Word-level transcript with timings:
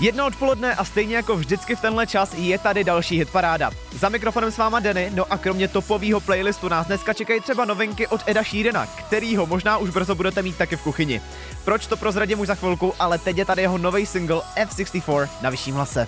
Jedno 0.00 0.26
odpoledne 0.26 0.74
a 0.74 0.84
stejně 0.84 1.16
jako 1.16 1.36
vždycky 1.36 1.76
v 1.76 1.80
tenhle 1.80 2.06
čas 2.06 2.34
je 2.34 2.58
tady 2.58 2.84
další 2.84 3.18
hitparáda. 3.18 3.70
Za 3.98 4.08
mikrofonem 4.08 4.50
s 4.50 4.58
váma 4.58 4.80
Denny, 4.80 5.10
no 5.14 5.32
a 5.32 5.38
kromě 5.38 5.68
topového 5.68 6.20
playlistu 6.20 6.68
nás 6.68 6.86
dneska 6.86 7.12
čekají 7.12 7.40
třeba 7.40 7.64
novinky 7.64 8.06
od 8.06 8.20
Eda 8.26 8.42
Sheerana, 8.42 8.86
kterýho 8.86 9.46
možná 9.46 9.76
už 9.76 9.90
brzo 9.90 10.14
budete 10.14 10.42
mít 10.42 10.56
taky 10.56 10.76
v 10.76 10.82
kuchyni. 10.82 11.20
Proč 11.64 11.86
to 11.86 11.96
prozradím 11.96 12.40
už 12.40 12.46
za 12.46 12.54
chvilku, 12.54 12.94
ale 12.98 13.18
teď 13.18 13.38
je 13.38 13.44
tady 13.44 13.62
jeho 13.62 13.78
nový 13.78 14.06
single 14.06 14.40
F64 14.56 15.28
na 15.42 15.50
vyšším 15.50 15.74
hlase. 15.74 16.06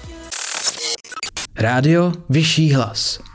Rádio 1.56 2.12
Vyšší 2.28 2.72
hlas. 2.72 3.29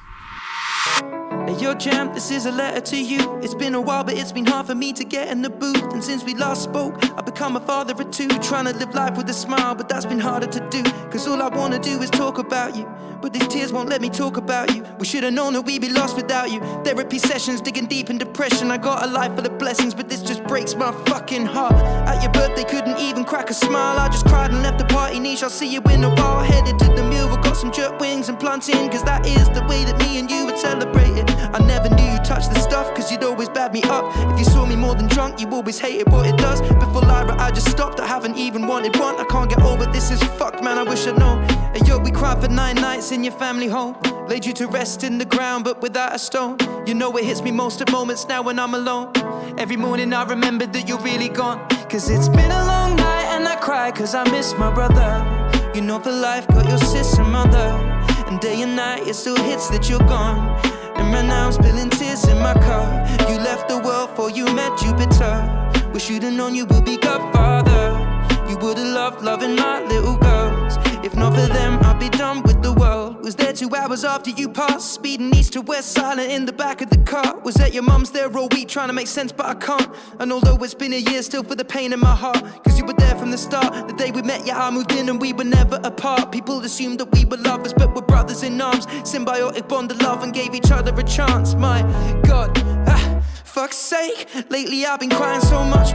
Hey, 1.56 1.62
yo, 1.62 1.74
champ, 1.74 2.14
this 2.14 2.32
is 2.32 2.46
a 2.46 2.52
letter 2.52 2.82
to 2.82 2.98
you. 2.98 3.40
It's 3.42 3.55
been 3.55 3.76
a 3.76 3.82
while, 3.82 4.04
but 4.04 4.18
it's 4.18 4.34
been 4.34 4.46
hard 4.46 4.68
for 4.68 4.76
me 4.76 4.92
to 4.92 5.05
get 5.05 5.30
in 5.30 5.42
the 5.42 5.50
booth. 5.50 5.94
And 5.94 6.04
since 6.04 6.22
we 6.22 6.34
last 6.34 6.63
spoke, 6.63 6.96
I've 7.18 7.26
become 7.26 7.55
a 7.55 7.62
father 7.62 7.94
of 7.94 8.12
two. 8.12 8.27
Trying 8.40 8.66
to 8.66 8.73
live 8.73 8.94
life 8.94 9.16
with 9.16 9.30
a 9.30 9.34
smile, 9.34 9.73
but 9.73 9.88
that's 9.88 10.05
been 10.05 10.20
harder 10.20 10.48
to 10.48 10.70
do. 10.70 10.84
Cause 11.12 11.26
all 11.30 11.41
I 11.41 11.48
wanna 11.48 11.80
do 11.80 12.02
is 12.02 12.10
talk 12.10 12.40
about 12.40 12.76
you. 12.76 12.86
But 13.25 13.34
these 13.34 13.47
tears 13.47 13.73
won't 13.73 13.89
let 13.89 14.02
me 14.02 14.09
talk 14.11 14.38
about 14.38 14.75
you. 14.75 14.85
We 14.99 15.05
should've 15.07 15.34
known 15.34 15.53
that 15.53 15.63
we'd 15.63 15.81
be 15.81 15.89
lost 15.89 16.15
without 16.15 16.52
you. 16.52 16.59
Therapy 16.84 17.17
sessions, 17.17 17.59
digging 17.59 17.88
deep 17.88 18.11
in 18.11 18.20
depression. 18.20 18.70
I 18.70 18.77
got 18.77 19.03
a 19.03 19.07
life 19.07 19.35
full 19.35 19.43
of 19.43 19.57
blessings, 19.57 19.95
but 19.95 20.07
this 20.07 20.21
just 20.21 20.43
breaks 20.43 20.75
my 20.75 20.91
fucking 21.07 21.48
heart. 21.48 21.73
At 22.07 22.21
your 22.21 22.31
birthday, 22.31 22.63
couldn't 22.63 22.99
even 22.99 23.25
crack 23.25 23.49
a 23.49 23.55
smile. 23.55 23.98
I 23.98 24.09
just 24.09 24.27
cried 24.27 24.51
and 24.51 24.61
left 24.61 24.77
the 24.77 24.85
party 24.85 25.20
niche. 25.20 25.41
I'll 25.41 25.49
see 25.49 25.67
you 25.67 25.81
in 25.89 26.03
a 26.03 26.13
while. 26.13 26.43
Headed 26.43 26.77
to 26.77 26.85
the 26.85 27.03
mill, 27.09 27.27
we 27.27 27.38
got 27.38 27.57
some 27.57 27.71
jerk 27.71 27.99
wings 27.99 28.29
and 28.29 28.39
planting. 28.39 28.91
Cause 28.91 29.03
that 29.05 29.26
is 29.26 29.49
the 29.49 29.65
way 29.67 29.84
that 29.85 29.98
me 29.98 30.20
and 30.20 30.29
you 30.29 30.45
would 30.45 30.59
celebrate 30.59 31.17
it. 31.17 31.27
I 31.31 31.57
never 31.65 31.89
knew 31.95 32.03
you 32.03 32.20
touched 32.20 32.53
the 32.53 32.59
stuff, 32.59 32.93
cause 32.93 33.12
you'd 33.12 33.23
always 33.23 33.49
bad 33.49 33.73
me 33.73 33.81
up. 33.85 34.05
If 34.34 34.37
you 34.37 34.45
saw 34.45 34.67
me 34.67 34.76
more 34.76 34.93
than 34.93 35.07
drunk, 35.07 35.41
you 35.41 35.49
always 35.49 35.79
hated 35.79 36.12
what 36.12 36.27
it 36.27 36.37
does. 36.37 36.62
Before 36.62 37.01
Lyra, 37.01 37.35
I 37.41 37.49
just 37.49 37.71
stopped, 37.71 37.99
I 37.99 38.05
haven't 38.05 38.37
even 38.37 38.67
wanted 38.67 38.95
one. 38.99 39.15
I 39.15 39.23
can't 39.23 39.49
get 39.49 39.63
over 39.63 39.87
this, 39.87 40.12
is 40.12 40.21
fucked, 40.37 40.63
man. 40.63 40.77
I 40.77 40.84
wish 40.84 41.07
I'd 41.07 41.17
known. 41.17 41.43
Yo, 41.85 41.99
we 41.99 42.10
cried 42.10 42.41
for 42.41 42.48
nine 42.48 42.76
nights 42.76 43.12
in 43.16 43.24
your 43.24 43.34
family 43.34 43.68
home. 43.68 43.96
Laid 44.27 44.46
you 44.46 44.54
to 44.54 44.68
rest 44.68 45.04
in 45.04 45.18
the 45.18 45.26
ground, 45.26 45.63
but 45.63 45.82
without 45.82 46.13
a 46.13 46.20
stone. 46.20 46.58
You 46.85 46.94
know 46.94 47.16
it 47.18 47.24
hits 47.24 47.41
me 47.41 47.49
most 47.49 47.82
at 47.82 47.90
moments 47.90 48.27
now 48.27 48.41
when 48.44 48.60
I'm 48.60 48.74
alone. 48.74 49.13
Every 49.57 49.77
morning 49.77 50.13
I 50.13 50.24
remember 50.24 50.66
that 50.68 50.88
you're 50.88 50.99
really 50.99 51.30
gone. 51.30 51.66
Cause 51.90 52.10
it's 52.10 52.27
been 52.27 52.52
a 52.52 52.66
long 52.66 52.98
night 52.98 53.27
and 53.35 53.48
I 53.48 53.55
cry 53.55 53.90
cause 53.91 54.13
I 54.13 54.30
miss 54.32 54.54
my 54.57 54.72
brother. 54.74 55.10
You 55.74 55.82
know 55.82 55.99
for 55.99 56.12
life 56.12 56.46
got 56.49 56.68
your 56.68 56.77
sister 56.77 57.24
mother. 57.24 57.68
And 58.27 58.40
day 58.41 58.62
and 58.62 58.76
night 58.76 59.07
it 59.07 59.13
still 59.13 59.41
hits 59.50 59.70
that 59.70 59.90
you're 59.90 60.07
gone. 60.16 60.40
And 60.98 61.13
right 61.13 61.26
now 61.26 61.46
I'm 61.46 61.54
spilling 61.54 61.90
tears 61.90 62.27
in 62.27 62.38
my 62.40 62.54
car. 62.68 62.85
You 63.29 63.38
left 63.38 63.70
the 63.70 63.79
world 63.79 64.09
for 64.18 64.29
you 64.29 64.46
met 64.53 64.78
Jupiter. 64.78 65.35
Wish 65.94 66.09
you'd 66.09 66.24
have 66.24 66.34
known 66.34 66.53
you 66.53 66.66
would 66.66 66.84
be 66.84 66.97
Godfather. 66.97 67.85
You 68.50 68.57
would 68.57 68.78
have 68.78 68.94
loved 68.94 69.22
loving 69.22 69.56
my 69.56 69.81
little 69.85 70.18
girls. 70.18 70.75
If 71.06 71.16
not 71.16 71.34
for 71.34 71.47
them, 71.47 71.79
I'd 71.84 72.00
be 72.00 72.09
done 72.09 72.41
with 72.41 72.62
the 72.62 72.74
world. 72.74 73.04
Was 73.25 73.35
there 73.35 73.53
two 73.53 73.75
hours 73.75 74.03
after 74.03 74.29
you 74.29 74.47
passed, 74.47 74.94
speeding 74.94 75.34
east 75.34 75.53
to 75.53 75.62
west, 75.62 75.94
silent 75.94 76.31
in 76.31 76.45
the 76.45 76.53
back 76.53 76.84
of 76.84 76.91
the 76.91 77.00
car. 77.00 77.40
Was 77.40 77.59
at 77.59 77.73
your 77.73 77.81
mum's 77.81 78.12
there 78.12 78.31
all 78.38 78.47
week 78.50 78.67
trying 78.67 78.85
to 78.85 78.94
make 78.94 79.07
sense, 79.07 79.31
but 79.31 79.47
I 79.47 79.56
can't. 79.56 79.90
And 80.19 80.31
although 80.31 80.63
it's 80.63 80.75
been 80.75 80.94
a 80.94 80.97
year, 80.97 81.23
still 81.23 81.44
for 81.44 81.56
the 81.56 81.66
pain 81.66 81.91
in 81.91 82.00
my 82.00 82.16
heart. 82.16 82.44
Cause 82.63 82.78
you 82.78 82.85
were 82.85 82.94
there 82.94 83.16
from 83.16 83.31
the 83.31 83.38
start. 83.40 83.88
The 83.88 83.95
day 83.95 84.12
we 84.12 84.22
met, 84.22 84.45
yeah, 84.45 84.63
I 84.63 84.69
moved 84.69 84.91
in 84.91 85.09
and 85.09 85.19
we 85.19 85.34
were 85.34 85.44
never 85.44 85.79
apart. 85.84 86.31
People 86.31 86.59
assumed 86.59 87.00
that 87.00 87.12
we 87.13 87.25
were 87.25 87.38
lovers, 87.38 87.73
but 87.73 87.95
we're 87.95 88.03
brothers 88.03 88.44
in 88.44 88.62
arms. 88.62 88.85
Symbiotic 88.85 89.67
bond 89.67 89.89
of 89.89 90.00
love 90.03 90.22
and 90.22 90.31
gave 90.31 90.53
each 90.53 90.69
other 90.69 90.94
a 90.94 91.03
chance. 91.03 91.56
My 91.56 91.81
God. 92.28 92.51
Ah 92.88 93.16
fuck's 93.56 93.78
sake. 93.78 94.28
Lately 94.50 94.85
I've 94.85 95.00
been 95.00 95.09
crying 95.09 95.39
so 95.39 95.63
much. 95.63 95.94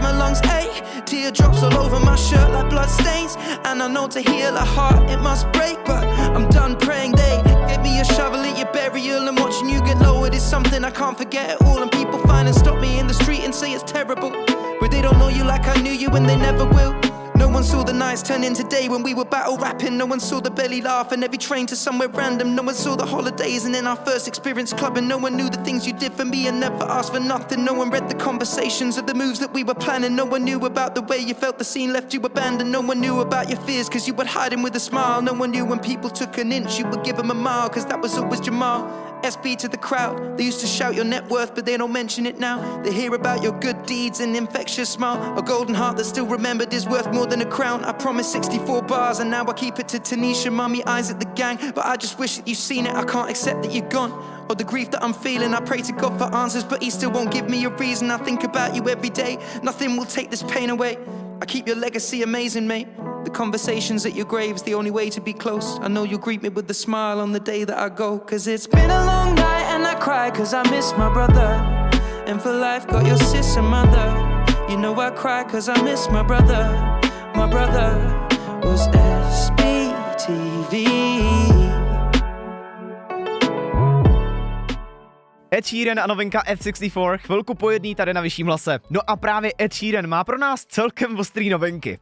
Teardrops 1.30 1.62
all 1.62 1.78
over 1.78 2.00
my 2.00 2.16
shirt 2.16 2.50
like 2.50 2.70
blood 2.70 2.90
stains. 2.90 3.36
And 3.64 3.80
I 3.80 3.86
know 3.86 4.08
to 4.08 4.20
heal 4.20 4.56
a 4.56 4.64
heart 4.64 5.08
it 5.08 5.18
must 5.18 5.50
break, 5.52 5.76
but 5.84 6.02
I'm 6.04 6.48
done 6.48 6.76
praying 6.76 7.12
they 7.12 7.40
give 7.68 7.82
me 7.82 8.00
a 8.00 8.04
shovel 8.04 8.40
at 8.40 8.58
your 8.58 8.66
burial 8.72 9.28
and 9.28 9.38
watching 9.38 9.68
you 9.68 9.78
get 9.82 9.98
lowered 10.00 10.34
is 10.34 10.42
something 10.42 10.84
I 10.84 10.90
can't 10.90 11.16
forget 11.16 11.50
at 11.50 11.62
all. 11.62 11.82
And 11.82 11.92
people 11.92 12.18
find 12.26 12.48
and 12.48 12.56
stop 12.56 12.80
me 12.80 12.98
in 12.98 13.06
the 13.06 13.14
street 13.14 13.42
and 13.44 13.54
say 13.54 13.72
it's 13.72 13.84
terrible, 13.84 14.30
but 14.80 14.90
they 14.90 15.02
don't 15.02 15.20
know 15.20 15.28
you 15.28 15.44
like 15.44 15.68
I 15.68 15.80
knew 15.80 15.92
you 15.92 16.08
and 16.08 16.28
they 16.28 16.36
never 16.36 16.64
will. 16.64 17.19
No 17.40 17.48
one 17.48 17.64
saw 17.64 17.82
the 17.82 17.94
nights 17.94 18.20
turn 18.20 18.44
into 18.44 18.62
day 18.64 18.90
when 18.90 19.02
we 19.02 19.14
were 19.14 19.24
battle 19.24 19.56
rapping. 19.56 19.96
No 19.96 20.04
one 20.04 20.20
saw 20.20 20.40
the 20.40 20.50
belly 20.50 20.82
laugh 20.82 21.10
and 21.10 21.24
every 21.24 21.38
train 21.38 21.64
to 21.68 21.74
somewhere 21.74 22.08
random. 22.08 22.54
No 22.54 22.62
one 22.62 22.74
saw 22.74 22.96
the 22.96 23.06
holidays 23.06 23.64
and 23.64 23.74
then 23.74 23.86
our 23.86 23.96
first 23.96 24.28
experience 24.28 24.74
clubbing. 24.74 25.08
No 25.08 25.16
one 25.16 25.36
knew 25.36 25.48
the 25.48 25.56
things 25.64 25.86
you 25.86 25.94
did 25.94 26.12
for 26.12 26.26
me 26.26 26.48
and 26.48 26.60
never 26.60 26.84
asked 26.84 27.14
for 27.14 27.18
nothing. 27.18 27.64
No 27.64 27.72
one 27.72 27.88
read 27.88 28.10
the 28.10 28.14
conversations 28.14 28.98
of 28.98 29.06
the 29.06 29.14
moves 29.14 29.38
that 29.38 29.54
we 29.54 29.64
were 29.64 29.74
planning. 29.74 30.14
No 30.14 30.26
one 30.26 30.44
knew 30.44 30.66
about 30.66 30.94
the 30.94 31.00
way 31.00 31.16
you 31.16 31.32
felt 31.32 31.56
the 31.56 31.64
scene 31.64 31.94
left 31.94 32.12
you 32.12 32.20
abandoned. 32.20 32.70
No 32.70 32.82
one 32.82 33.00
knew 33.00 33.20
about 33.20 33.48
your 33.48 33.60
fears 33.60 33.88
cause 33.88 34.06
you 34.06 34.12
would 34.12 34.26
hide 34.26 34.52
them 34.52 34.62
with 34.62 34.76
a 34.76 34.80
smile. 34.80 35.22
No 35.22 35.32
one 35.32 35.50
knew 35.50 35.64
when 35.64 35.78
people 35.78 36.10
took 36.10 36.36
an 36.36 36.52
inch 36.52 36.78
you 36.78 36.86
would 36.88 37.04
give 37.04 37.16
them 37.16 37.30
a 37.30 37.34
mile 37.34 37.70
cause 37.70 37.86
that 37.86 38.02
was 38.02 38.18
always 38.18 38.40
Jamal. 38.40 39.09
SB 39.22 39.56
to 39.58 39.68
the 39.68 39.76
crowd. 39.76 40.36
They 40.36 40.44
used 40.44 40.60
to 40.60 40.66
shout 40.66 40.94
your 40.94 41.04
net 41.04 41.28
worth, 41.28 41.54
but 41.54 41.66
they 41.66 41.76
don't 41.76 41.92
mention 41.92 42.26
it 42.26 42.38
now. 42.38 42.82
They 42.82 42.92
hear 42.92 43.14
about 43.14 43.42
your 43.42 43.58
good 43.60 43.84
deeds 43.86 44.20
and 44.20 44.36
infectious 44.36 44.88
smile. 44.88 45.38
A 45.38 45.42
golden 45.42 45.74
heart 45.74 45.96
that's 45.96 46.08
still 46.08 46.26
remembered 46.26 46.72
is 46.72 46.86
worth 46.86 47.12
more 47.12 47.26
than 47.26 47.40
a 47.40 47.46
crown. 47.46 47.84
I 47.84 47.92
promised 47.92 48.32
64 48.32 48.82
bars, 48.82 49.18
and 49.18 49.30
now 49.30 49.44
I 49.46 49.52
keep 49.52 49.78
it 49.78 49.88
to 49.88 49.98
Tanisha, 49.98 50.52
mummy, 50.52 50.84
eyes 50.84 51.10
at 51.10 51.20
the 51.20 51.26
gang. 51.26 51.58
But 51.74 51.86
I 51.86 51.96
just 51.96 52.18
wish 52.18 52.36
that 52.36 52.48
you've 52.48 52.58
seen 52.58 52.86
it. 52.86 52.94
I 52.94 53.04
can't 53.04 53.30
accept 53.30 53.62
that 53.62 53.72
you're 53.72 53.88
gone. 53.88 54.12
Or 54.48 54.54
the 54.54 54.64
grief 54.64 54.90
that 54.90 55.02
I'm 55.02 55.12
feeling. 55.12 55.54
I 55.54 55.60
pray 55.60 55.80
to 55.82 55.92
God 55.92 56.18
for 56.18 56.34
answers, 56.34 56.64
but 56.64 56.82
He 56.82 56.90
still 56.90 57.10
won't 57.10 57.30
give 57.30 57.48
me 57.48 57.64
a 57.64 57.70
reason. 57.70 58.10
I 58.10 58.18
think 58.18 58.42
about 58.42 58.74
you 58.74 58.88
every 58.88 59.10
day. 59.10 59.38
Nothing 59.62 59.96
will 59.96 60.06
take 60.06 60.30
this 60.30 60.42
pain 60.42 60.70
away. 60.70 60.98
I 61.42 61.46
keep 61.46 61.66
your 61.66 61.76
legacy 61.76 62.22
amazing, 62.22 62.66
mate. 62.66 62.86
The 63.24 63.30
conversations 63.30 64.04
at 64.04 64.14
your 64.14 64.26
grave's 64.26 64.62
the 64.62 64.74
only 64.74 64.90
way 64.90 65.08
to 65.08 65.22
be 65.22 65.32
close. 65.32 65.78
I 65.80 65.88
know 65.88 66.04
you'll 66.04 66.18
greet 66.18 66.42
me 66.42 66.50
with 66.50 66.70
a 66.70 66.74
smile 66.74 67.18
on 67.18 67.32
the 67.32 67.40
day 67.40 67.64
that 67.64 67.78
I 67.78 67.88
go. 67.88 68.18
Cause 68.18 68.46
it's 68.46 68.66
been 68.66 68.90
a 68.90 69.04
long 69.06 69.34
night 69.34 69.64
and 69.74 69.86
I 69.86 69.94
cry 69.94 70.30
cause 70.30 70.52
I 70.52 70.62
miss 70.70 70.92
my 70.98 71.10
brother. 71.10 71.48
And 72.26 72.42
for 72.42 72.52
life, 72.52 72.86
got 72.86 73.06
your 73.06 73.16
sister 73.16 73.62
mother. 73.62 74.08
You 74.68 74.76
know 74.76 75.00
I 75.00 75.10
cry 75.10 75.44
cause 75.44 75.70
I 75.70 75.80
miss 75.82 76.08
my 76.10 76.22
brother. 76.22 76.64
My 77.34 77.48
brother 77.50 77.96
was 78.62 78.86
SBTV. 78.88 80.20
Ed 85.60 85.66
Sheeran 85.66 86.00
a 86.00 86.06
novinka 86.06 86.42
F64, 86.42 87.18
chvilku 87.18 87.54
po 87.54 87.70
jedný 87.70 87.94
tady 87.94 88.14
na 88.14 88.20
vyšším 88.20 88.46
hlase. 88.46 88.78
No 88.90 89.00
a 89.10 89.16
právě 89.16 89.52
Ed 89.60 89.74
Sheeran 89.74 90.06
má 90.06 90.24
pro 90.24 90.38
nás 90.38 90.64
celkem 90.64 91.18
ostrý 91.18 91.50
novinky. 91.50 91.98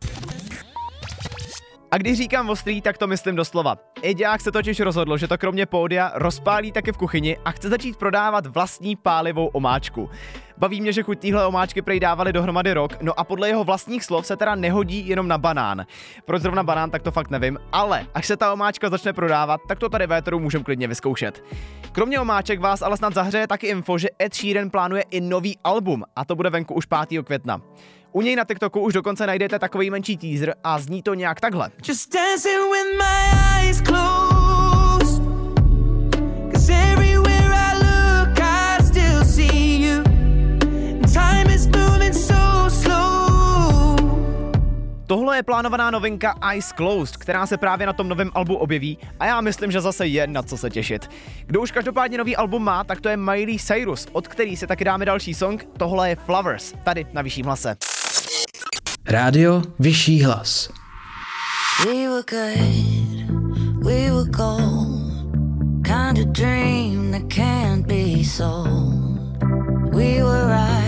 A 1.91 1.99
když 1.99 2.19
říkám 2.19 2.51
ostrý, 2.51 2.81
tak 2.81 2.99
to 2.99 3.07
myslím 3.07 3.37
doslova. 3.37 3.77
Eďák 4.03 4.41
se 4.41 4.53
totiž 4.53 4.81
rozhodl, 4.81 5.17
že 5.17 5.29
to 5.29 5.39
kromě 5.39 5.67
pódia 5.67 6.13
rozpálí 6.15 6.73
také 6.73 6.93
v 6.93 6.97
kuchyni 6.97 7.39
a 7.45 7.51
chce 7.51 7.69
začít 7.69 7.97
prodávat 7.97 8.47
vlastní 8.47 8.97
pálivou 8.97 9.47
omáčku. 9.47 10.11
Baví 10.59 10.81
mě, 10.81 10.93
že 10.93 11.03
chuť 11.03 11.19
téhle 11.19 11.47
omáčky 11.47 11.83
prej 11.83 12.01
dávali 12.01 12.33
dohromady 12.33 12.73
rok, 12.73 13.03
no 13.03 13.21
a 13.21 13.25
podle 13.25 13.49
jeho 13.49 13.65
vlastních 13.65 14.05
slov 14.05 14.27
se 14.27 14.37
teda 14.37 14.55
nehodí 14.55 15.09
jenom 15.09 15.29
na 15.29 15.39
banán. 15.39 15.87
Proč 16.25 16.43
zrovna 16.43 16.63
banán, 16.63 16.91
tak 16.91 17.03
to 17.03 17.11
fakt 17.11 17.31
nevím, 17.31 17.59
ale 17.73 18.07
až 18.15 18.27
se 18.27 18.37
ta 18.37 18.53
omáčka 18.53 18.91
začne 18.91 19.13
prodávat, 19.13 19.61
tak 19.69 19.79
to 19.79 19.89
tady 19.89 20.07
véteru 20.07 20.41
můžeme 20.41 20.65
klidně 20.65 20.89
vyzkoušet. 20.89 21.45
Kromě 21.93 22.21
omáček 22.21 22.61
vás 22.61 22.83
ale 22.83 22.97
snad 22.97 23.15
zahřeje 23.15 23.47
taky 23.47 23.67
info, 23.67 23.99
že 23.99 24.09
Ed 24.23 24.35
Sheeran 24.35 24.71
plánuje 24.71 25.05
i 25.11 25.21
nový 25.21 25.59
album 25.65 26.05
a 26.17 26.25
to 26.25 26.37
bude 26.37 26.51
venku 26.51 26.75
už 26.75 26.87
5. 26.87 27.23
května. 27.23 27.61
U 28.13 28.23
něj 28.23 28.37
na 28.37 28.45
TikToku 28.45 28.81
už 28.81 28.93
dokonce 28.93 29.27
najdete 29.27 29.59
takový 29.59 29.91
menší 29.91 30.17
teaser 30.17 30.55
a 30.65 30.79
zní 30.79 31.03
to 31.03 31.15
nějak 31.15 31.41
takhle. 31.41 31.71
Just 31.89 32.15
dancing 32.15 32.61
with 32.73 32.99
my 32.99 33.39
eyes 33.59 33.81
closed. 33.81 35.23
Cause 36.53 36.73
everywhere 36.73 37.55
I 37.55 37.75
look, 37.75 38.41
I 38.41 38.83
still 38.85 39.25
see 39.25 39.87
you. 39.87 40.03
Time 41.13 41.55
is 41.55 41.67
moving 41.67 42.15
so 42.15 42.71
slow. 42.71 43.97
Tohle 45.07 45.37
je 45.37 45.43
plánovaná 45.43 45.91
novinka 45.91 46.35
Eyes 46.53 46.73
Closed, 46.73 47.17
která 47.17 47.47
se 47.47 47.57
právě 47.57 47.87
na 47.87 47.93
tom 47.93 48.09
novém 48.09 48.31
albu 48.35 48.57
objeví 48.57 48.99
a 49.21 49.27
já 49.27 49.41
myslím, 49.41 49.71
že 49.71 49.81
zase 49.81 50.07
je 50.07 50.27
na 50.27 50.43
co 50.43 50.57
se 50.57 50.71
těšit. 50.71 51.11
Kdo 51.47 51.61
už 51.61 51.71
každopádně 51.71 52.19
nový 52.19 52.37
album 52.37 52.65
má, 52.65 52.85
tak 52.85 53.01
to 53.01 53.09
je 53.09 53.17
Miley 53.17 53.59
Cyrus, 53.59 54.07
od 54.13 54.29
který 54.29 54.57
si 54.57 54.67
taky 54.67 54.85
dáme 54.85 55.05
další 55.05 55.35
song, 55.35 55.69
tohle 55.77 56.09
je 56.09 56.17
Flowers, 56.17 56.75
tady 56.85 57.07
na 57.13 57.23
vyšším 57.23 57.47
hlase. 57.47 57.77
Rádio 59.09 59.63
Vyšší 59.79 60.23
hlas. 60.23 60.69
We 61.87 62.09
were 62.09 62.23
good, 62.23 63.25
we 63.85 64.11
were 64.13 64.29
gold. 64.29 65.33
Kind 65.83 66.19
of 66.19 66.33
dream 66.33 67.11
that 67.13 67.31
can't 67.31 67.87
be 67.87 68.23
sold. 68.25 69.41
We 69.95 70.23
were 70.23 70.47
right 70.47 70.88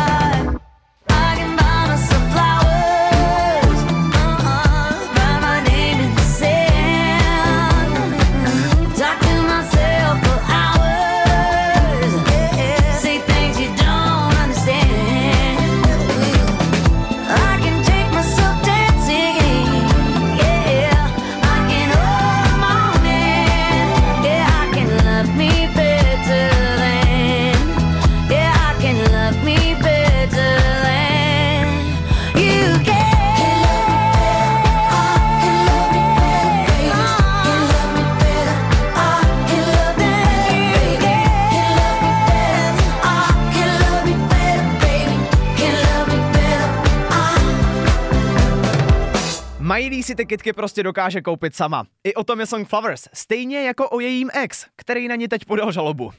si 50.11 50.15
ty 50.15 50.25
kitky 50.25 50.53
prostě 50.53 50.83
dokáže 50.83 51.21
koupit 51.21 51.55
sama. 51.55 51.83
I 52.03 52.13
o 52.13 52.23
tom 52.23 52.39
je 52.39 52.45
song 52.45 52.67
Flowers, 52.67 53.07
stejně 53.13 53.61
jako 53.63 53.89
o 53.89 53.99
jejím 53.99 54.29
ex, 54.33 54.65
který 54.75 55.07
na 55.07 55.15
ní 55.15 55.27
teď 55.27 55.45
podal 55.45 55.71
žalobu. 55.71 56.11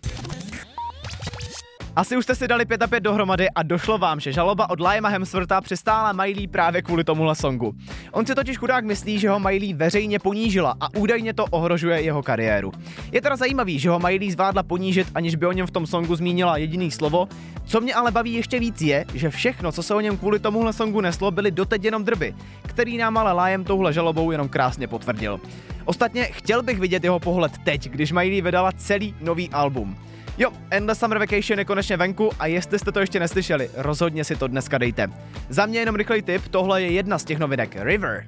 Asi 1.97 2.17
už 2.17 2.25
jste 2.25 2.35
si 2.35 2.49
dali 2.49 2.65
5 2.65 2.83
a 2.83 2.87
5 2.87 3.01
dohromady 3.01 3.51
a 3.51 3.63
došlo 3.63 3.99
vám, 3.99 4.21
že 4.21 4.33
žaloba 4.33 4.71
od 4.71 4.81
Liama 4.81 5.09
Hemswortha 5.09 5.61
přistála 5.61 6.13
Miley 6.13 6.47
právě 6.47 6.83
kvůli 6.83 7.05
tomuhle 7.05 7.35
songu. 7.35 7.75
On 8.13 8.27
si 8.27 8.35
totiž 8.35 8.59
chudák 8.59 8.85
myslí, 8.85 9.19
že 9.19 9.31
ho 9.31 9.41
Miley 9.41 9.73
veřejně 9.75 10.19
ponížila 10.19 10.75
a 10.81 10.95
údajně 10.97 11.35
to 11.35 11.45
ohrožuje 11.45 12.03
jeho 12.03 12.23
kariéru. 12.23 12.73
Je 13.13 13.21
teda 13.21 13.37
zajímavý, 13.37 13.79
že 13.79 13.91
ho 13.91 13.99
Miley 13.99 14.31
zvládla 14.31 14.63
ponížit, 14.63 15.09
aniž 15.15 15.35
by 15.35 15.47
o 15.47 15.53
něm 15.53 15.67
v 15.67 15.71
tom 15.71 15.87
songu 15.87 16.17
zmínila 16.17 16.57
jediný 16.57 16.91
slovo. 16.91 17.29
Co 17.65 17.81
mě 17.81 17.95
ale 17.95 18.11
baví 18.11 18.33
ještě 18.35 18.59
víc 18.59 18.81
je, 18.81 19.05
že 19.15 19.31
všechno, 19.31 19.73
co 19.73 19.83
se 19.83 19.95
o 19.95 20.01
něm 20.01 20.17
kvůli 20.17 20.39
tomuhle 20.39 20.73
songu 20.73 21.01
neslo, 21.01 21.31
byly 21.31 21.51
doteď 21.51 21.85
jenom 21.85 22.05
drby, 22.05 22.35
který 22.67 22.97
nám 22.97 23.19
ale 23.19 23.45
Liam 23.45 23.65
touhle 23.65 23.93
žalobou 23.93 24.31
jenom 24.31 24.49
krásně 24.49 24.89
potvrdil. 24.89 25.41
Ostatně 25.85 26.25
chtěl 26.25 26.63
bych 26.63 26.79
vidět 26.79 27.05
jeho 27.05 27.21
pohled 27.21 27.53
teď, 27.65 27.89
když 27.89 28.13
Miley 28.13 28.41
vydala 28.41 28.73
celý 28.73 29.15
nový 29.21 29.51
album. 29.51 29.97
Jo, 30.39 30.51
Endless 30.71 31.01
Summer 31.01 31.19
Vacation 31.19 31.59
je 31.59 31.65
konečně 31.65 31.97
venku 31.97 32.31
a 32.39 32.47
jestli 32.47 32.79
jste 32.79 32.93
to 32.93 33.01
ještě 33.01 33.21
neslyšeli, 33.21 33.71
rozhodně 33.77 34.25
si 34.25 34.37
to 34.37 34.49
dneska 34.49 34.79
dejte. 34.79 35.09
Za 35.49 35.67
mě 35.67 35.79
jenom 35.79 35.97
rychlej 35.97 36.23
tip, 36.23 36.49
tohle 36.49 36.83
je 36.83 36.93
jedna 36.93 37.19
z 37.19 37.25
těch 37.25 37.39
novinek, 37.39 37.77
River. 37.81 38.25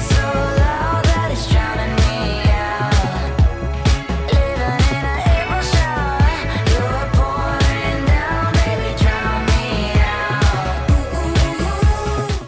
So 0.00 0.24
loud 0.24 1.04
that 1.04 1.32
it's 1.32 1.52
me. 1.52 2.10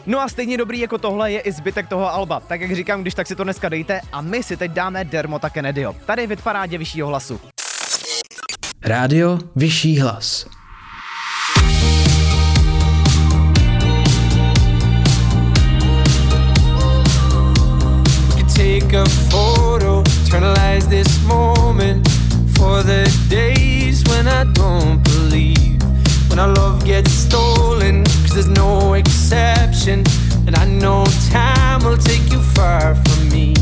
No 0.07 0.21
a 0.21 0.29
stejně 0.29 0.57
dobrý 0.57 0.81
jako 0.81 0.99
tohle 0.99 1.33
je 1.33 1.41
i 1.41 1.53
zbytek 1.53 1.89
toho 1.89 2.13
alba. 2.13 2.41
Tak 2.41 2.61
jak 2.61 2.73
říkám, 2.73 3.03
když 3.03 3.15
tak 3.15 3.27
si 3.27 3.37
to 3.37 3.45
dneska 3.45 3.69
dejte 3.69 4.01
a 4.13 4.21
my 4.21 4.43
si 4.43 4.57
teď 4.57 4.71
dáme 4.71 5.05
Dermota 5.05 5.51
Kennedyho. 5.51 5.97
Tady 6.07 6.27
v 6.27 6.43
parádě 6.43 6.79
vyššího 6.79 7.09
hlasu. 7.09 7.41
Rádio 8.85 9.39
Vyšší 9.57 10.01
hlas. 10.01 10.47
take 18.55 18.93
a 18.93 19.05
photo, 19.31 20.03
this 20.89 21.25
moment 21.25 22.07
for 22.57 22.83
the 22.83 23.05
days 23.29 24.05
when 24.09 24.29
I 24.29 24.45
don't 24.45 25.03
believe. 25.03 25.83
When 26.29 26.39
our 26.39 26.53
love 26.55 26.85
gets 26.85 27.11
stolen, 27.13 28.05
cause 28.05 28.35
there's 28.35 28.49
no 28.49 28.95
exception. 28.95 30.05
And 30.47 30.55
I 30.57 30.67
know 30.67 31.07
time 31.31 31.85
will 31.85 31.97
take 31.97 32.31
you 32.31 32.41
far 32.55 32.95
from 32.95 33.29
me. 33.31 33.55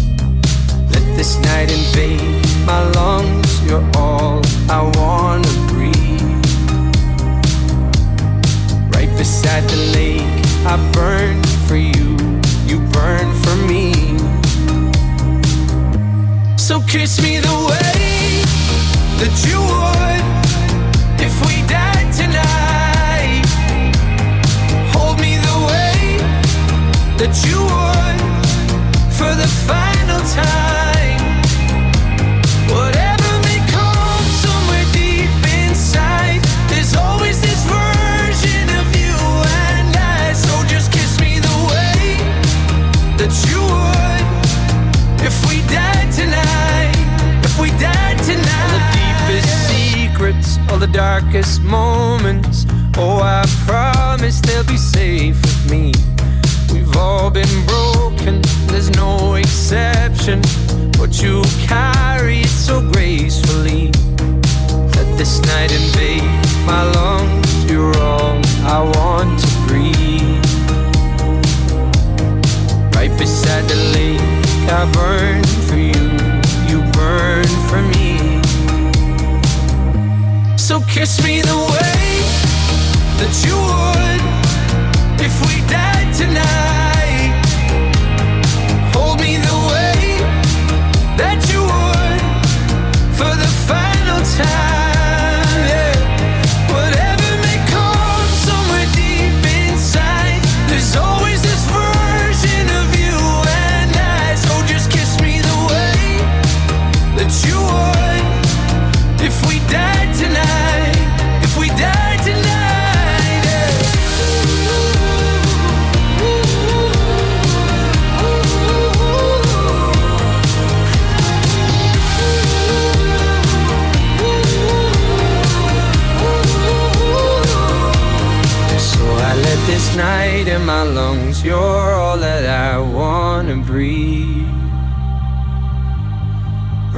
Let 0.92 1.04
this 1.16 1.38
night 1.38 1.70
invade 1.70 2.44
my 2.66 2.82
lungs, 2.90 3.62
you're 3.64 3.84
all 3.96 4.49
I 4.72 4.82
wanna 4.98 5.48
breathe. 5.66 6.46
Right 8.94 9.10
beside 9.18 9.64
the 9.68 9.76
lake, 9.92 10.46
I 10.64 10.76
burn 10.92 11.42
for 11.66 11.74
you, 11.74 12.16
you 12.68 12.78
burn 12.92 13.28
for 13.42 13.56
me. 13.66 13.92
So 16.56 16.80
kiss 16.82 17.20
me 17.20 17.40
darkest 51.30 51.62
moments. 51.62 52.66
Oh, 52.96 53.20
I 53.22 53.44
promise 53.64 53.89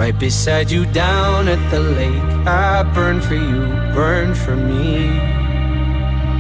Right 0.02 0.18
beside 0.18 0.68
you 0.68 0.84
down 0.86 1.46
at 1.46 1.62
the 1.70 1.78
lake. 1.78 2.28
I 2.44 2.82
burn 2.92 3.20
for 3.20 3.36
you, 3.36 3.60
burn 3.94 4.34
for 4.34 4.56
me. 4.56 5.06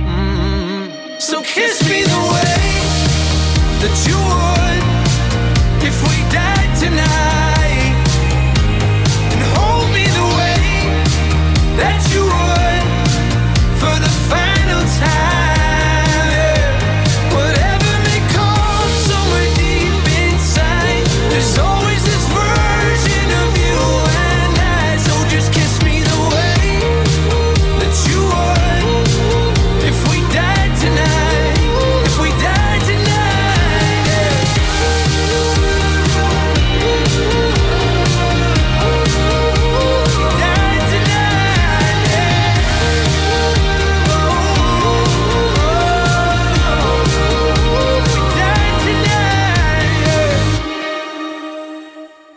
Mm. 0.02 1.20
So 1.20 1.42
kiss 1.42 1.80
me 1.88 2.02
the 2.02 2.22
way 2.34 2.64
that 3.82 3.96
you 4.08 4.18
would 4.30 4.84
if 5.88 5.96
we 6.08 6.16
died 6.34 6.72
tonight. 6.84 7.94
And 9.32 9.42
hold 9.54 9.88
me 9.94 10.04
the 10.20 10.28
way 10.38 10.62
that 11.78 12.02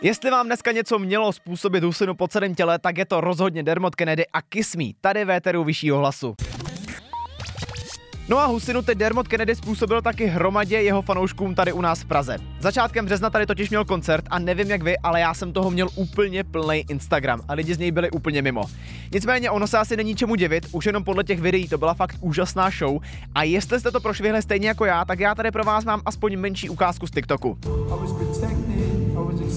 Jestli 0.06 0.30
vám 0.30 0.46
dneska 0.46 0.72
něco 0.72 0.98
mělo 0.98 1.32
způsobit 1.32 1.84
husinu 1.84 2.14
po 2.14 2.28
celém 2.28 2.54
těle, 2.54 2.78
tak 2.78 2.98
je 2.98 3.04
to 3.04 3.20
rozhodně 3.20 3.62
Dermot 3.62 3.94
Kennedy 3.94 4.26
a 4.32 4.42
Kiss 4.42 4.76
Me, 4.76 4.84
tady 5.00 5.24
véteru 5.24 5.64
vyššího 5.64 5.98
hlasu. 5.98 6.34
No 8.28 8.38
a 8.38 8.46
husinu 8.46 8.82
teď 8.82 8.98
Dermot 8.98 9.28
Kennedy 9.28 9.54
způsobil 9.54 10.02
taky 10.02 10.26
hromadě 10.26 10.82
jeho 10.82 11.02
fanouškům 11.02 11.54
tady 11.54 11.72
u 11.72 11.80
nás 11.80 12.00
v 12.00 12.04
Praze. 12.04 12.36
Začátkem 12.60 13.04
března 13.04 13.30
tady 13.30 13.46
totiž 13.46 13.70
měl 13.70 13.84
koncert 13.84 14.24
a 14.30 14.38
nevím 14.38 14.70
jak 14.70 14.82
vy, 14.82 14.98
ale 14.98 15.20
já 15.20 15.34
jsem 15.34 15.52
toho 15.52 15.70
měl 15.70 15.88
úplně 15.94 16.44
plný 16.44 16.84
Instagram 16.88 17.40
a 17.48 17.54
lidi 17.54 17.74
z 17.74 17.78
něj 17.78 17.90
byli 17.90 18.10
úplně 18.10 18.42
mimo. 18.42 18.64
Nicméně 19.12 19.50
ono 19.50 19.66
se 19.66 19.78
asi 19.78 19.96
není 19.96 20.14
čemu 20.14 20.34
divit, 20.34 20.66
už 20.72 20.86
jenom 20.86 21.04
podle 21.04 21.24
těch 21.24 21.40
videí 21.40 21.68
to 21.68 21.78
byla 21.78 21.94
fakt 21.94 22.16
úžasná 22.20 22.70
show 22.70 22.98
a 23.34 23.42
jestli 23.42 23.80
jste 23.80 23.90
to 23.90 24.00
prošvihli 24.00 24.42
stejně 24.42 24.68
jako 24.68 24.84
já, 24.84 25.04
tak 25.04 25.20
já 25.20 25.34
tady 25.34 25.50
pro 25.50 25.64
vás 25.64 25.84
mám 25.84 26.02
aspoň 26.04 26.36
menší 26.36 26.68
ukázku 26.68 27.06
z 27.06 27.10
TikToku. 27.10 27.58
I 27.64 27.68
was 28.00 28.55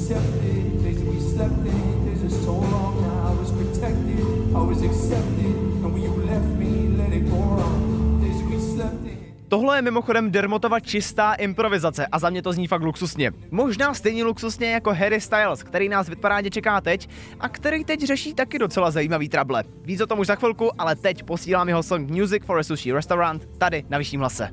accepted. 0.09 0.83
Days 0.83 1.01
we 1.03 1.19
slept 1.19 1.65
in, 1.65 2.05
days 2.05 2.23
are 2.23 2.43
so 2.43 2.51
long 2.51 3.01
now. 3.01 3.31
I 3.31 3.39
was 3.39 3.51
protected, 3.51 4.19
I 4.55 4.61
was 4.69 4.81
accepted. 4.81 5.55
And 5.83 5.93
when 5.93 6.03
you 6.03 6.13
left 6.25 6.57
me, 6.57 6.97
let 6.97 7.13
it 7.13 7.29
go 7.29 7.37
wrong. 7.37 8.21
Days 8.21 8.41
we 8.43 8.75
slept 8.75 9.05
in. 9.05 9.19
Tohle 9.49 9.77
je 9.77 9.81
mimochodem 9.81 10.31
Dermotova 10.31 10.79
čistá 10.79 11.33
improvizace 11.33 12.07
a 12.07 12.19
za 12.19 12.29
mě 12.29 12.41
to 12.41 12.53
zní 12.53 12.67
fakt 12.67 12.81
luxusně. 12.81 13.31
Možná 13.51 13.93
stejně 13.93 14.23
luxusně 14.23 14.71
jako 14.71 14.93
Harry 14.93 15.21
Styles, 15.21 15.63
který 15.63 15.89
nás 15.89 16.09
v 16.09 16.15
parádě 16.15 16.49
čeká 16.49 16.81
teď 16.81 17.09
a 17.39 17.49
který 17.49 17.83
teď 17.83 18.03
řeší 18.03 18.33
taky 18.33 18.59
docela 18.59 18.91
zajímavý 18.91 19.29
trable. 19.29 19.63
Víc 19.83 20.01
o 20.01 20.07
tom 20.07 20.19
už 20.19 20.27
za 20.27 20.35
chvilku, 20.35 20.81
ale 20.81 20.95
teď 20.95 21.23
posílám 21.23 21.67
jeho 21.67 21.83
song 21.83 22.09
Music 22.09 22.43
for 22.45 22.59
a 22.59 22.63
Sushi 22.63 22.91
Restaurant 22.91 23.49
tady 23.57 23.83
na 23.89 23.97
Vyšším 23.97 24.19
hlase. 24.19 24.49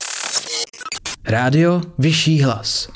Rádio 1.24 1.80
Vyšší 1.98 2.42
hlas. 2.42 2.88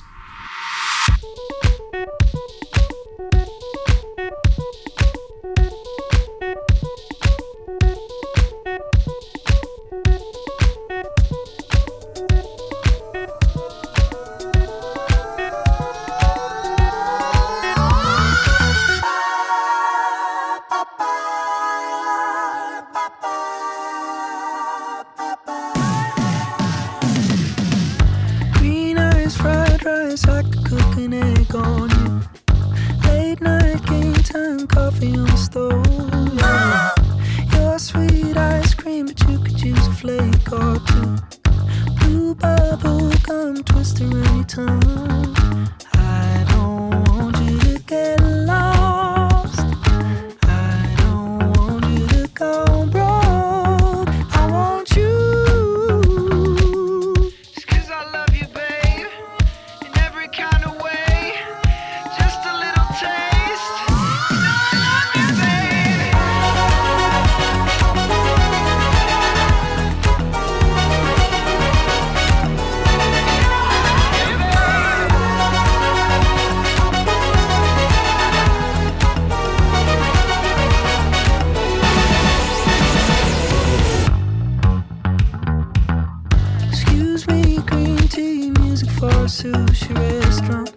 for 89.01 89.07
a 89.07 89.25
sushi 89.25 89.95
restaurant. 89.97 90.77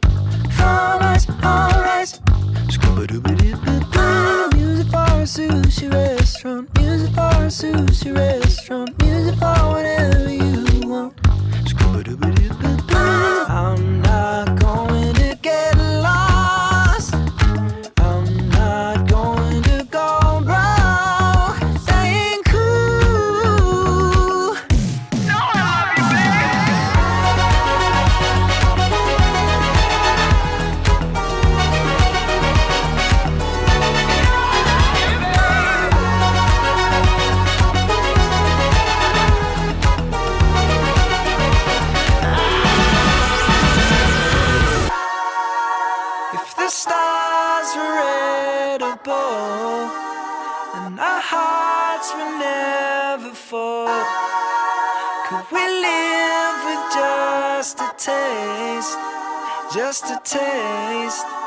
Alright, 0.57 1.29
alright. 1.43 2.07
Scuba 2.71 3.05
dooba 3.05 3.35
dooba 3.35 4.55
Music 4.55 4.87
for 4.87 4.97
a 4.97 5.25
sushi 5.25 5.91
restaurant. 5.91 6.69
Music 6.79 7.13
for 7.13 7.21
a 7.21 7.51
sushi 7.51 8.15
restaurant. 8.15 8.97
Music 9.01 9.35
for 9.35 9.55
whatever. 9.71 10.22
Taste, 58.05 58.97
just 59.73 60.03
a 60.11 60.19
taste? 60.25 61.42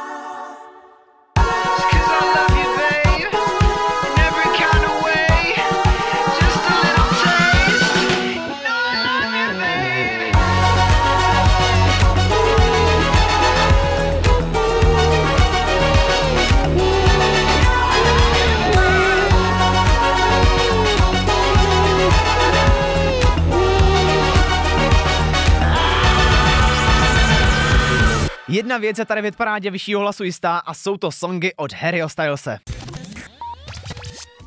Jedna 28.76 28.88
věc 28.88 28.98
je 28.98 29.04
tady 29.04 29.20
v 29.20 29.24
hitparádě 29.24 29.70
vyššího 29.70 30.00
hlasu 30.00 30.24
jistá 30.24 30.58
a 30.58 30.74
jsou 30.74 30.96
to 30.96 31.12
songy 31.12 31.52
od 31.56 31.72
Harryho 31.72 32.08
Stylese. 32.08 32.58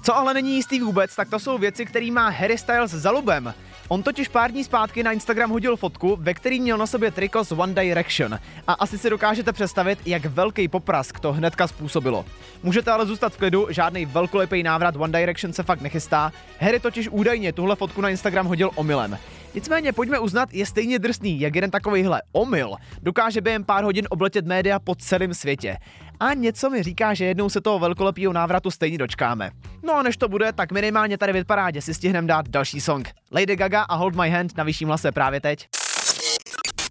Co 0.04 0.16
ale 0.16 0.34
není 0.34 0.56
jistý 0.56 0.80
vůbec, 0.80 1.16
tak 1.16 1.30
to 1.30 1.40
jsou 1.40 1.58
věci, 1.58 1.86
který 1.86 2.12
má 2.12 2.30
Harry 2.30 2.58
Styles 2.58 2.92
za 2.92 3.12
lubem. 3.12 3.54
On 3.92 4.04
totiž 4.04 4.28
pár 4.28 4.52
dní 4.52 4.64
zpátky 4.64 5.04
na 5.04 5.12
Instagram 5.12 5.50
hodil 5.50 5.78
fotku, 5.78 6.18
ve 6.22 6.34
který 6.34 6.60
měl 6.60 6.78
na 6.78 6.88
sobě 6.88 7.12
triko 7.12 7.44
z 7.44 7.52
One 7.52 7.74
Direction. 7.74 8.40
A 8.68 8.74
asi 8.74 8.98
si 8.98 9.10
dokážete 9.10 9.54
představit, 9.54 10.00
jak 10.06 10.26
velký 10.26 10.68
poprask 10.68 11.20
to 11.20 11.34
hnedka 11.34 11.68
způsobilo. 11.68 12.26
Můžete 12.64 12.92
ale 12.92 13.06
zůstat 13.06 13.34
v 13.34 13.38
klidu, 13.38 13.68
žádný 13.70 14.06
velkolepý 14.06 14.64
návrat 14.64 14.96
One 14.96 15.20
Direction 15.20 15.54
se 15.54 15.64
fakt 15.64 15.82
nechystá. 15.82 16.32
Harry 16.60 16.80
totiž 16.80 17.10
údajně 17.10 17.54
tuhle 17.54 17.76
fotku 17.76 18.02
na 18.02 18.10
Instagram 18.10 18.46
hodil 18.46 18.72
omylem. 18.76 19.18
Nicméně 19.56 19.94
pojďme 19.94 20.20
uznat, 20.20 20.54
je 20.54 20.66
stejně 20.66 21.00
drsný, 21.00 21.40
jak 21.40 21.56
jeden 21.56 21.72
takovýhle 21.72 22.22
omyl 22.32 22.76
dokáže 23.02 23.42
během 23.42 23.64
pár 23.64 23.84
hodin 23.84 24.08
obletět 24.10 24.46
média 24.46 24.80
po 24.80 24.96
celém 24.96 25.34
světě. 25.34 25.78
A 26.20 26.34
něco 26.34 26.70
mi 26.70 26.84
říká, 26.84 27.14
že 27.14 27.26
jednou 27.26 27.50
se 27.50 27.62
toho 27.62 27.80
velkolepého 27.80 28.34
návratu 28.34 28.72
stejně 28.72 28.98
dočkáme. 28.98 29.52
No 29.84 29.96
a 29.96 30.04
než 30.04 30.18
to 30.18 30.28
bude, 30.28 30.54
tak 30.54 30.72
minimálně 30.72 31.18
tady 31.18 31.44
v 31.44 31.46
parádě 31.46 31.82
si 31.82 31.94
stihneme 31.94 32.28
dát 32.28 32.50
další 32.50 32.82
song. 32.82 33.10
Lady 33.32 33.56
Gaga 33.56 33.82
a 33.82 33.96
Hold 33.96 34.16
My 34.16 34.30
Hand 34.30 34.58
na 34.58 34.64
vyšším 34.64 34.88
hlase 34.88 35.12
právě 35.12 35.42
teď. 35.42 35.68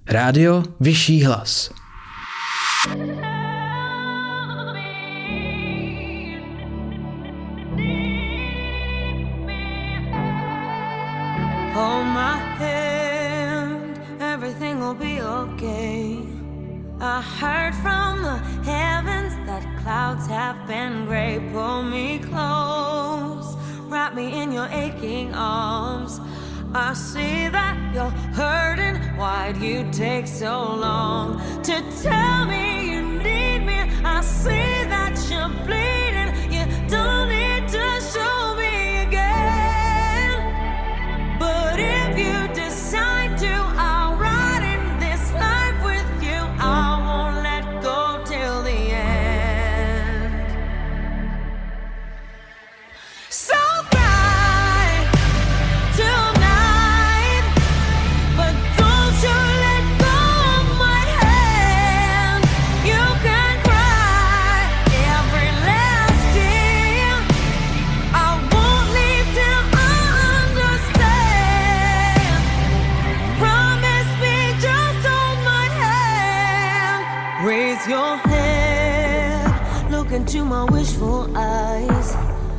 Rádio 0.07 0.63
Vyšší 0.81 1.25
hlas. 1.25 1.71
Hold 11.75 12.07
my 12.07 12.39
hand, 12.59 14.01
everything 14.21 14.81
will 14.81 14.95
be 14.95 15.23
okay. 15.23 16.19
I 17.01 17.23
heard 17.41 17.75
from 17.75 18.23
the 18.23 18.39
heavens 18.65 19.18
clouds 19.89 20.27
have 20.27 20.67
been 20.67 21.07
gray. 21.07 21.41
Pull 21.51 21.83
me 21.83 22.19
close, 22.19 23.57
wrap 23.89 24.15
me 24.15 24.43
in 24.43 24.53
your 24.53 24.69
aching 24.71 25.35
arms. 25.35 26.21
I 26.75 26.93
see 26.93 27.49
that 27.49 27.77
you're 27.95 28.17
hurting. 28.37 28.97
Why'd 29.17 29.57
you 29.57 29.89
take 29.91 30.27
so 30.27 30.75
long 30.75 31.41
to 31.63 31.77
tell 32.03 32.45
me 32.45 32.78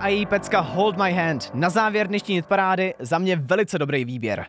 a 0.00 0.08
její 0.08 0.26
pecka 0.26 0.60
Hold 0.60 0.96
My 0.96 1.12
Hand. 1.12 1.50
Na 1.54 1.70
závěr 1.70 2.08
dnešní 2.08 2.34
hitparády 2.34 2.94
za 2.98 3.18
mě 3.18 3.36
velice 3.36 3.78
dobrý 3.78 4.04
výběr. 4.04 4.46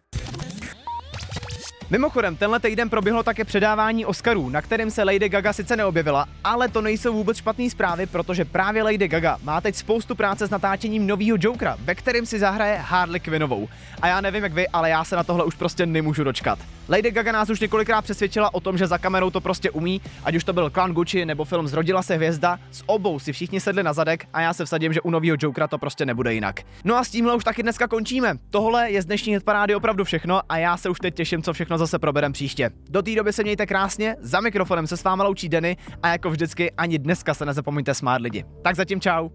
Mimochodem, 1.90 2.36
tenhle 2.36 2.60
týden 2.60 2.90
proběhlo 2.90 3.24
také 3.24 3.46
předávání 3.46 4.06
Oscarů, 4.06 4.50
na 4.50 4.62
kterém 4.62 4.92
se 4.92 5.04
Lady 5.04 5.30
Gaga 5.30 5.54
sice 5.54 5.76
neobjevila, 5.76 6.26
ale 6.44 6.68
to 6.68 6.82
nejsou 6.82 7.14
vůbec 7.14 7.38
špatné 7.38 7.70
zprávy, 7.70 8.06
protože 8.06 8.46
právě 8.46 8.84
Lady 8.84 9.08
Gaga 9.08 9.38
má 9.44 9.62
teď 9.62 9.76
spoustu 9.76 10.16
práce 10.16 10.48
s 10.48 10.50
natáčením 10.50 11.08
nového 11.08 11.38
Jokera, 11.42 11.78
ve 11.80 11.96
kterém 11.96 12.26
si 12.26 12.40
zahraje 12.40 12.78
Harley 12.78 13.20
Quinnovou. 13.20 13.68
A 14.02 14.08
já 14.08 14.22
nevím 14.22 14.44
jak 14.44 14.54
vy, 14.54 14.68
ale 14.68 14.90
já 14.90 15.04
se 15.04 15.16
na 15.16 15.24
tohle 15.24 15.44
už 15.44 15.56
prostě 15.56 15.86
nemůžu 15.86 16.24
dočkat. 16.24 16.60
Lady 16.90 17.12
Gaga 17.12 17.32
nás 17.32 17.50
už 17.50 17.60
několikrát 17.60 18.02
přesvědčila 18.02 18.54
o 18.54 18.60
tom, 18.60 18.78
že 18.78 18.88
za 18.88 18.98
kamerou 18.98 19.30
to 19.30 19.42
prostě 19.42 19.72
umí, 19.72 20.02
ať 20.24 20.36
už 20.36 20.44
to 20.44 20.54
byl 20.54 20.70
Clan 20.70 20.94
Gucci 20.94 21.26
nebo 21.26 21.46
film 21.46 21.68
Zrodila 21.68 22.04
se 22.04 22.16
hvězda, 22.16 22.60
s 22.72 22.84
obou 22.86 23.20
si 23.20 23.34
všichni 23.34 23.60
sedli 23.60 23.84
na 23.84 23.94
zadek 23.94 24.28
a 24.34 24.42
já 24.42 24.54
se 24.54 24.66
vsadím, 24.66 24.94
že 24.94 25.02
u 25.02 25.10
nového 25.10 25.38
Jokera 25.40 25.68
to 25.68 25.78
prostě 25.78 26.06
nebude 26.06 26.34
jinak. 26.34 26.60
No 26.84 26.98
a 26.98 27.04
s 27.04 27.10
tímhle 27.10 27.36
už 27.36 27.44
taky 27.44 27.64
dneska 27.64 27.88
končíme. 27.88 28.34
Tohle 28.50 28.92
je 28.92 29.02
z 29.02 29.06
dnešní 29.06 29.34
hitparády 29.34 29.76
opravdu 29.76 30.04
všechno 30.04 30.42
a 30.50 30.58
já 30.58 30.78
se 30.78 30.90
už 30.90 31.00
teď 31.00 31.16
těším, 31.16 31.44
co 31.44 31.54
všechno 31.54 31.78
zase 31.78 32.00
proberem 32.00 32.34
příště. 32.34 32.70
Do 32.90 33.02
té 33.02 33.16
doby 33.16 33.34
se 33.34 33.44
mějte 33.44 33.66
krásně, 33.66 34.16
za 34.22 34.40
mikrofonem 34.42 34.88
se 34.88 34.98
s 34.98 35.04
váma 35.04 35.24
loučí 35.24 35.50
Denny 35.50 35.78
a 36.04 36.08
jako 36.08 36.30
vždycky 36.30 36.72
ani 36.72 37.00
dneska 37.00 37.34
se 37.34 37.46
nezapomeňte 37.46 37.94
smát 37.94 38.22
lidi. 38.22 38.46
Tak 38.64 38.76
zatím 38.76 39.02
čau. 39.02 39.30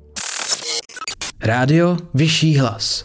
Rádio 1.40 1.97
Vyšší 2.14 2.59
hlas. 2.59 3.05